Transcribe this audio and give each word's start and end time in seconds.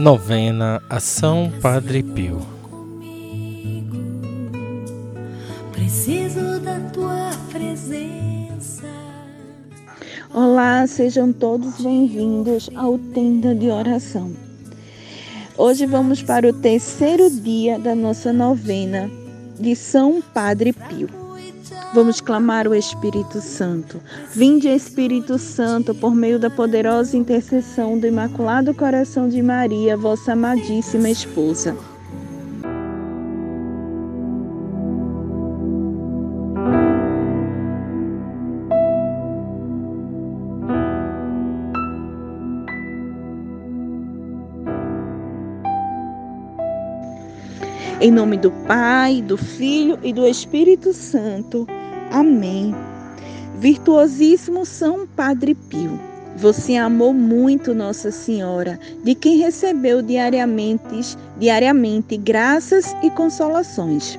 Novena 0.00 0.82
a 0.88 0.98
São 0.98 1.52
Padre 1.60 2.02
Pio. 2.02 2.40
Preciso 5.72 6.58
da 6.58 6.80
tua 6.90 7.30
presença. 7.52 8.88
Olá, 10.32 10.86
sejam 10.86 11.30
todos 11.34 11.82
bem-vindos 11.82 12.70
ao 12.74 12.98
Tenda 12.98 13.54
de 13.54 13.68
Oração. 13.68 14.32
Hoje 15.54 15.84
vamos 15.84 16.22
para 16.22 16.48
o 16.48 16.54
terceiro 16.54 17.28
dia 17.28 17.78
da 17.78 17.94
nossa 17.94 18.32
novena 18.32 19.10
de 19.58 19.76
São 19.76 20.22
Padre 20.22 20.72
Pio. 20.72 21.19
Vamos 21.92 22.20
clamar 22.20 22.68
o 22.68 22.74
Espírito 22.74 23.40
Santo. 23.40 24.00
Vinde, 24.32 24.68
Espírito 24.68 25.36
Santo, 25.38 25.92
por 25.92 26.14
meio 26.14 26.38
da 26.38 26.48
poderosa 26.48 27.16
intercessão 27.16 27.98
do 27.98 28.06
Imaculado 28.06 28.72
Coração 28.72 29.28
de 29.28 29.42
Maria, 29.42 29.96
vossa 29.96 30.34
amadíssima 30.34 31.10
esposa. 31.10 31.76
Em 48.00 48.12
nome 48.12 48.36
do 48.36 48.52
Pai, 48.66 49.20
do 49.20 49.36
Filho 49.36 49.98
e 50.04 50.12
do 50.12 50.24
Espírito 50.26 50.94
Santo. 50.94 51.66
Amém. 52.10 52.74
Virtuosíssimo 53.60 54.66
São 54.66 55.06
Padre 55.06 55.54
Pio, 55.54 55.98
você 56.36 56.74
amou 56.74 57.12
muito 57.12 57.72
Nossa 57.72 58.10
Senhora, 58.10 58.80
de 59.04 59.14
quem 59.14 59.36
recebeu 59.36 60.02
diariamente, 60.02 61.16
diariamente 61.38 62.16
graças 62.16 62.96
e 63.02 63.10
consolações. 63.10 64.18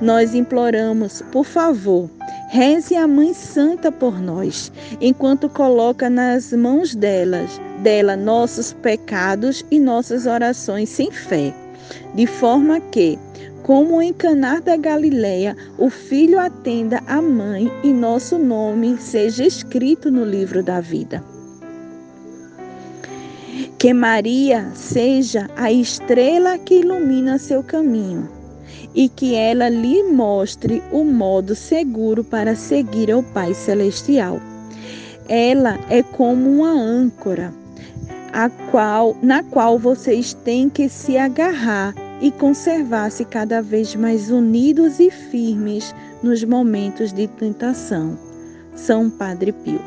Nós 0.00 0.34
imploramos, 0.36 1.20
por 1.32 1.44
favor, 1.44 2.08
reze 2.50 2.94
a 2.94 3.08
Mãe 3.08 3.34
Santa 3.34 3.90
por 3.90 4.20
nós, 4.20 4.70
enquanto 5.00 5.48
coloca 5.48 6.08
nas 6.08 6.52
mãos 6.52 6.94
delas, 6.94 7.60
dela 7.82 8.14
nossos 8.14 8.72
pecados 8.72 9.64
e 9.68 9.80
nossas 9.80 10.26
orações 10.26 10.90
sem 10.90 11.10
fé, 11.10 11.52
de 12.14 12.26
forma 12.26 12.78
que 12.78 13.18
como 13.62 14.02
em 14.02 14.12
Caná 14.12 14.58
da 14.58 14.76
Galileia, 14.76 15.56
o 15.78 15.88
filho 15.88 16.38
atenda 16.38 17.00
a 17.06 17.22
mãe 17.22 17.70
e 17.84 17.92
nosso 17.92 18.36
nome 18.38 18.96
seja 18.98 19.44
escrito 19.44 20.10
no 20.10 20.24
livro 20.24 20.62
da 20.62 20.80
vida. 20.80 21.22
Que 23.78 23.94
Maria 23.94 24.70
seja 24.74 25.48
a 25.56 25.70
estrela 25.70 26.58
que 26.58 26.80
ilumina 26.80 27.38
seu 27.38 27.62
caminho 27.62 28.28
e 28.94 29.08
que 29.08 29.34
ela 29.34 29.68
lhe 29.68 30.02
mostre 30.04 30.82
o 30.90 31.04
modo 31.04 31.54
seguro 31.54 32.22
para 32.24 32.54
seguir 32.54 33.10
ao 33.10 33.22
Pai 33.22 33.54
Celestial. 33.54 34.40
Ela 35.28 35.78
é 35.88 36.02
como 36.02 36.50
uma 36.50 36.72
âncora, 36.72 37.54
a 38.32 38.50
qual, 38.70 39.16
na 39.22 39.42
qual 39.42 39.78
vocês 39.78 40.34
têm 40.34 40.68
que 40.68 40.88
se 40.88 41.16
agarrar 41.16 41.94
e 42.22 42.30
conservar-se 42.30 43.24
cada 43.24 43.60
vez 43.60 43.96
mais 43.96 44.30
unidos 44.30 45.00
e 45.00 45.10
firmes 45.10 45.92
nos 46.22 46.44
momentos 46.44 47.12
de 47.12 47.26
tentação. 47.26 48.16
São 48.76 49.10
Padre 49.10 49.50
Pio. 49.50 49.80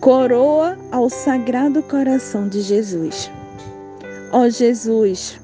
Coroa 0.00 0.76
ao 0.92 1.08
Sagrado 1.08 1.82
Coração 1.82 2.46
de 2.48 2.60
Jesus. 2.60 3.30
Ó 4.30 4.48
Jesus, 4.50 5.40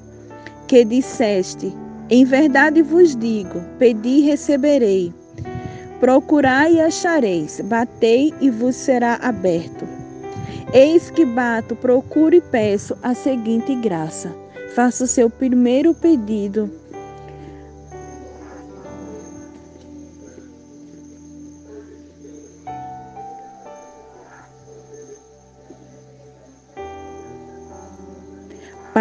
que 0.68 0.84
disseste: 0.84 1.74
Em 2.10 2.24
verdade 2.26 2.82
vos 2.82 3.16
digo, 3.16 3.60
pedi 3.78 4.18
e 4.18 4.20
receberei. 4.20 5.12
Procurai 5.98 6.74
e 6.74 6.80
achareis, 6.80 7.62
batei 7.64 8.34
e 8.40 8.50
vos 8.50 8.76
será 8.76 9.14
aberto. 9.22 9.91
Eis 10.74 11.10
que 11.10 11.22
bato, 11.22 11.76
procuro 11.76 12.34
e 12.34 12.40
peço 12.40 12.96
a 13.02 13.12
seguinte 13.12 13.74
graça. 13.74 14.34
Faça 14.74 15.04
o 15.04 15.06
seu 15.06 15.28
primeiro 15.28 15.92
pedido. 15.92 16.70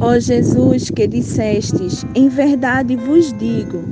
Ó 0.00 0.18
Jesus, 0.18 0.90
que 0.90 1.06
dissestes, 1.06 2.04
em 2.14 2.28
verdade 2.28 2.96
vos 2.96 3.32
digo: 3.32 3.82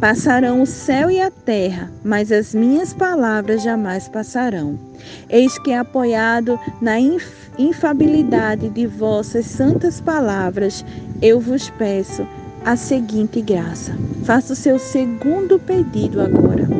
passarão 0.00 0.62
o 0.62 0.66
céu 0.66 1.10
e 1.10 1.20
a 1.20 1.30
terra, 1.30 1.90
mas 2.04 2.30
as 2.30 2.54
minhas 2.54 2.92
palavras 2.92 3.62
jamais 3.62 4.08
passarão. 4.08 4.78
Eis 5.28 5.58
que, 5.58 5.72
apoiado 5.72 6.58
na 6.80 6.96
infabilidade 7.58 8.68
de 8.68 8.86
vossas 8.86 9.46
santas 9.46 10.00
palavras, 10.00 10.84
eu 11.20 11.40
vos 11.40 11.70
peço 11.70 12.26
a 12.64 12.76
seguinte 12.76 13.40
graça. 13.40 13.96
Faça 14.24 14.52
o 14.52 14.56
seu 14.56 14.78
segundo 14.78 15.58
pedido 15.58 16.20
agora. 16.20 16.79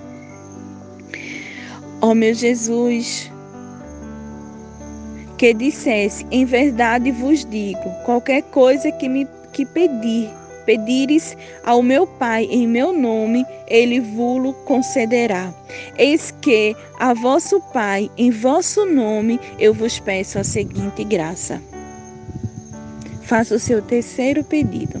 Ó 2.01 2.15
meu 2.15 2.33
Jesus, 2.33 3.31
que 5.37 5.53
dissesse: 5.53 6.25
Em 6.31 6.45
verdade 6.45 7.11
vos 7.11 7.45
digo, 7.45 7.89
qualquer 8.05 8.41
coisa 8.43 8.91
que 8.91 9.07
me 9.07 9.27
que 9.53 9.65
pedir, 9.65 10.29
pedires 10.65 11.35
ao 11.63 11.83
meu 11.83 12.07
Pai 12.07 12.45
em 12.45 12.67
meu 12.67 12.93
nome, 12.93 13.45
ele 13.67 13.99
vulo 13.99 14.53
concederá. 14.65 15.53
Eis 15.97 16.31
que 16.41 16.75
a 16.99 17.13
vosso 17.13 17.59
Pai, 17.73 18.09
em 18.17 18.31
vosso 18.31 18.85
nome, 18.85 19.39
eu 19.59 19.73
vos 19.73 19.99
peço 19.99 20.39
a 20.39 20.43
seguinte 20.43 21.03
graça. 21.03 21.61
Faça 23.23 23.55
o 23.55 23.59
seu 23.59 23.81
terceiro 23.81 24.43
pedido. 24.43 25.00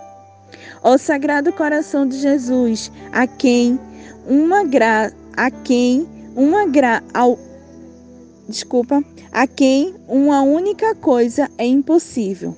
Ó 0.83 0.97
Sagrado 0.97 1.53
Coração 1.53 2.07
de 2.07 2.17
Jesus, 2.17 2.91
a 3.11 3.27
quem 3.27 3.79
uma 4.27 4.63
gra 4.63 5.13
a 5.37 5.51
quem 5.51 6.07
uma 6.35 6.65
gra 6.65 7.03
ao 7.13 7.37
desculpa, 8.49 9.03
a 9.31 9.45
quem 9.45 9.93
uma 10.07 10.41
única 10.41 10.95
coisa 10.95 11.49
é 11.57 11.65
impossível. 11.65 12.55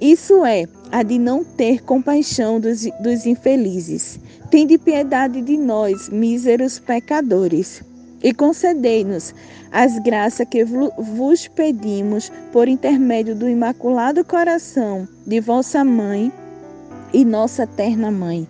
Isso 0.00 0.44
é 0.44 0.66
a 0.92 1.02
de 1.02 1.18
não 1.18 1.42
ter 1.42 1.82
compaixão 1.82 2.60
dos, 2.60 2.82
dos 3.00 3.26
infelizes. 3.26 4.20
Tende 4.50 4.78
piedade 4.78 5.40
de 5.40 5.56
nós, 5.56 6.08
míseros 6.08 6.78
pecadores, 6.78 7.82
e 8.22 8.32
concedei-nos 8.32 9.34
as 9.72 9.98
graças 10.00 10.46
que 10.48 10.64
vos 10.64 11.48
pedimos 11.48 12.30
por 12.52 12.68
intermédio 12.68 13.34
do 13.34 13.48
Imaculado 13.48 14.24
Coração 14.24 15.08
de 15.26 15.40
vossa 15.40 15.84
Mãe 15.84 16.32
e 17.12 17.24
nossa 17.24 17.64
eterna 17.64 18.10
mãe. 18.10 18.46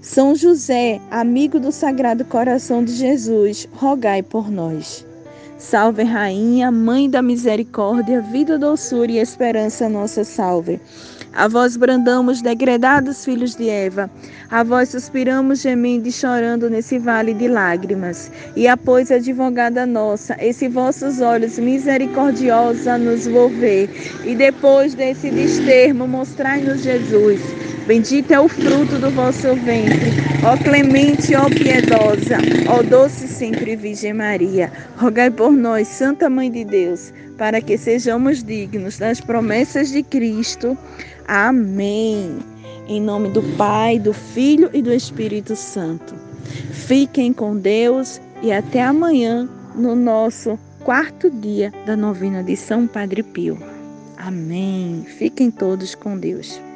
São 0.00 0.34
José, 0.34 1.00
amigo 1.10 1.58
do 1.58 1.72
Sagrado 1.72 2.24
Coração 2.24 2.84
de 2.84 2.92
Jesus, 2.92 3.68
rogai 3.72 4.22
por 4.22 4.50
nós. 4.50 5.04
Salve, 5.58 6.04
Rainha, 6.04 6.70
Mãe 6.70 7.10
da 7.10 7.20
Misericórdia, 7.20 8.20
vida, 8.20 8.56
doçura 8.56 9.10
e 9.10 9.18
esperança, 9.18 9.88
nossa 9.88 10.22
salve. 10.22 10.80
A 11.34 11.48
vós 11.48 11.76
brandamos, 11.76 12.40
degredados 12.40 13.24
filhos 13.24 13.56
de 13.56 13.68
Eva, 13.68 14.08
a 14.50 14.62
vós 14.62 14.90
suspiramos, 14.90 15.60
gemendo 15.60 16.08
e 16.08 16.12
chorando 16.12 16.70
nesse 16.70 16.98
vale 16.98 17.34
de 17.34 17.48
lágrimas. 17.48 18.30
E 18.56 18.68
após, 18.68 19.10
advogada 19.10 19.84
nossa, 19.84 20.36
esses 20.40 20.72
vossos 20.72 21.20
olhos 21.20 21.58
misericordiosos 21.58 22.86
a 22.86 22.96
nos 22.96 23.26
volver, 23.26 23.90
e 24.24 24.36
depois 24.36 24.94
desse 24.94 25.28
destermo, 25.30 26.06
mostrai-nos 26.06 26.82
Jesus 26.82 27.40
Bendito 27.88 28.30
é 28.32 28.38
o 28.38 28.46
fruto 28.48 28.98
do 28.98 29.10
vosso 29.12 29.54
ventre, 29.54 30.12
ó 30.44 30.62
clemente, 30.62 31.34
ó 31.34 31.48
piedosa, 31.48 32.36
ó 32.68 32.82
doce 32.82 33.26
sempre 33.26 33.74
Virgem 33.76 34.12
Maria. 34.12 34.70
Rogai 34.98 35.30
por 35.30 35.50
nós, 35.50 35.88
Santa 35.88 36.28
Mãe 36.28 36.50
de 36.50 36.66
Deus, 36.66 37.14
para 37.38 37.62
que 37.62 37.78
sejamos 37.78 38.44
dignos 38.44 38.98
das 38.98 39.22
promessas 39.22 39.88
de 39.88 40.02
Cristo. 40.02 40.76
Amém. 41.26 42.36
Em 42.86 43.00
nome 43.00 43.30
do 43.30 43.42
Pai, 43.56 43.98
do 43.98 44.12
Filho 44.12 44.68
e 44.74 44.82
do 44.82 44.92
Espírito 44.92 45.56
Santo. 45.56 46.14
Fiquem 46.70 47.32
com 47.32 47.56
Deus 47.56 48.20
e 48.42 48.52
até 48.52 48.82
amanhã 48.82 49.48
no 49.74 49.96
nosso 49.96 50.58
quarto 50.84 51.30
dia 51.30 51.72
da 51.86 51.96
novena 51.96 52.44
de 52.44 52.54
São 52.54 52.86
Padre 52.86 53.22
Pio. 53.22 53.58
Amém. 54.18 55.06
Fiquem 55.08 55.50
todos 55.50 55.94
com 55.94 56.18
Deus. 56.18 56.67